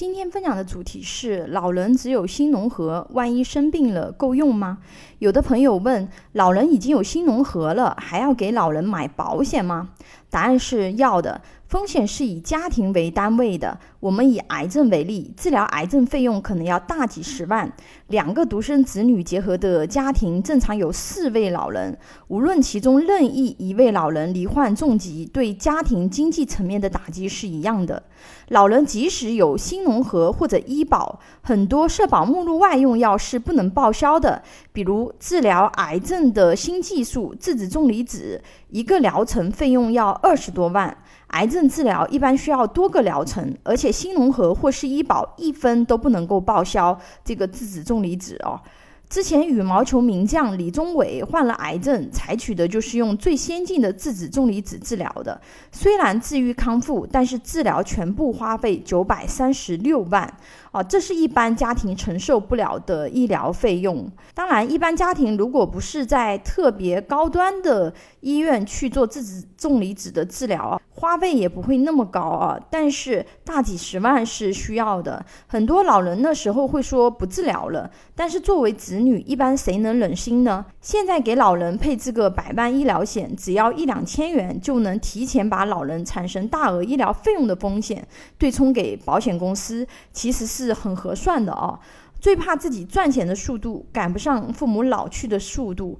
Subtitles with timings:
[0.00, 4.78] 今天分享的主题是：老人只有新农合，万一生病了够用吗？
[5.18, 9.90] 有的朋友问：老人已经有新农合了，还要给老人买保险吗？
[10.30, 11.40] 答案是要的。
[11.66, 13.78] 风险是以家庭为单位的。
[14.00, 17.70] 我们以癌症为例，治疗癌症费用可能要大几十万。
[18.08, 21.96] 两个独生子女结合的家庭，正常有四位老人。
[22.26, 28.02] 无论其中任意一位老人罹患重疾，对家庭经济层面的打击是一样的。
[28.48, 34.42] 老人即使有新农合或者医保，很多社保目录外用药是不能报销的。
[34.72, 40.96] 比如治疗癌症的新技术质子重离子，一个疗程费用要二十多万。
[41.28, 48.60] 癌症治疗一般需要多个疗程，而且新农合或是医保一分都不能够报销这个质子重离子哦。
[49.08, 55.40] 之前羽毛球名将李宗伟患了癌症，采取的就是用最先进的质子重离子治疗的。
[55.72, 60.32] 虽然治愈康复，但是治疗全部花费九百三十六万
[60.70, 64.10] 啊，这是一般家庭承受不了的医疗费用。
[64.34, 72.58] 当然，一般家庭如果不是在特别高端的医院去做自子重离子的治疗啊，花费也不会那么高啊。
[72.70, 75.24] 但是大几十万是需要的。
[75.46, 80.64] 很多老人那时候会说不治疗了，但是作为子女一般谁能忍心呢？
[80.80, 88.06] 现在给老人配置个百万医疗险，只要一两千元，就能提前把老人产生大额医疗费用的风险
[88.38, 91.78] 对冲给保险公司，其实是是很合算的哦。
[92.20, 95.98] 最怕自己赚钱的速度赶不上父母老去的速度。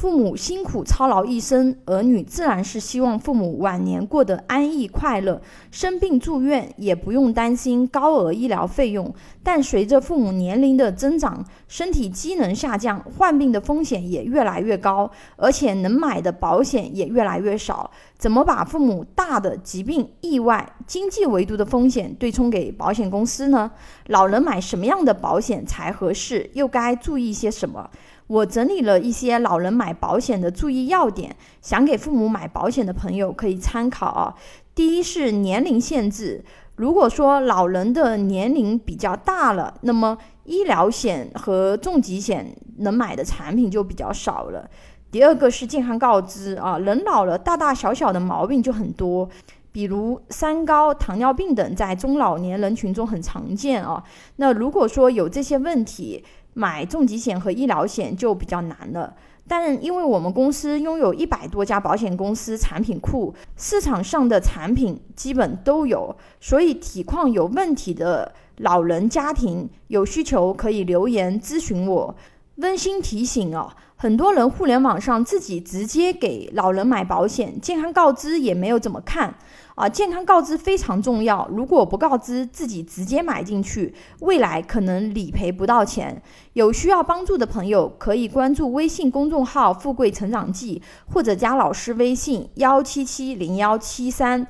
[0.00, 9.14] 父母辛苦操劳一生，儿女自然是希望父母晚年过得安逸快乐，生病住院也不用担心高额医疗费用。
[9.42, 17.90] 但随着父母年龄的增长，身体机能下降，患病的风险也越来越高，而且能买的保险也越来越少。
[18.16, 23.70] 怎么把父母大的疾病、意外、经济维度的风险对冲给保险公司呢？
[24.06, 26.48] 老人买什么样的保险才合适？
[26.54, 27.90] 又该注意些什么？
[28.30, 34.32] 我整理了一些老人买保险的注意要点，想给父母买保险的朋友可以参考啊。
[34.72, 36.44] 第一是年龄限制，
[36.76, 44.70] 如果说老人的年龄比较大了，那么医疗险和重疾险能买的产品就比较少了。
[45.10, 49.28] 第二个是健康告知啊，人老了大大小小的毛病就很多，
[49.72, 54.04] 比如三高、糖尿病等，在中老年人群中很常见啊。
[54.36, 56.24] 那如果说有这些问题，
[56.54, 59.14] 买重疾险和医疗险就比较难了，
[59.46, 72.14] 但因为我们公司拥有一百多家保险公司产品库，市场上的产品基本都有，所以体况有问题的老人家庭有需求可以留言咨询我。
[72.60, 79.34] 温馨提醒哦，很多人互联网上自己直接给老人买保险，健康告知也没有怎么看。
[79.76, 81.48] 啊，健康告知非常重要。
[81.50, 86.22] 如果不告知，自己直接买进去，未来可能理赔不到钱。
[86.52, 94.46] 有需要帮助的朋友，可以关注微信公众号“富贵成长记”，或者加老师微信幺七七零幺七三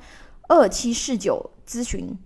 [0.49, 2.17] 二七四九咨询。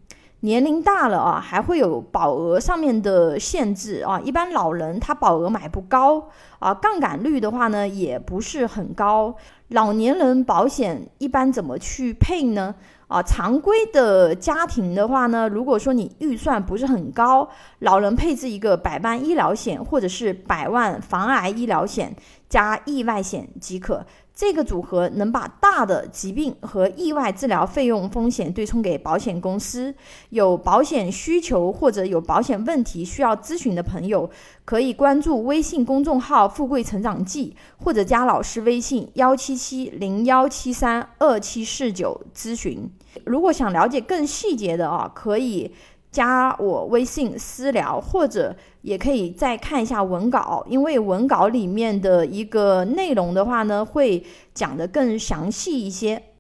[0.46, 4.22] 年龄大了啊，还会有保额上面的限制啊。
[4.22, 6.30] 一般老人他保额买不高
[6.60, 9.36] 啊，杠杆率的话呢也不是很高。
[9.70, 12.76] 老年人保险一般怎么去配呢？
[13.08, 22.16] 啊，常规的家庭的话呢，如果说你预算不是很高，老人配置一个百万医疗险或者是百万防癌医疗险
[22.48, 24.06] 加意外险即可。
[24.35, 29.96] 这个组合能把大的疾病和意外治疗费用风险对冲给保险公司。
[30.31, 34.29] 有保险需求或者有保险问题需要咨询的朋友，
[34.66, 42.91] 可以关注微信公众号“富贵成长记”，或者加老师微信幺七七零幺七三二七四九咨询。
[43.23, 45.72] 如果想了解更细节的啊，可以。
[46.16, 56.24] 加我微信私聊，或者也可以再看一下文稿，因为文稿里面的一个内容的话呢，会讲得更详细一些。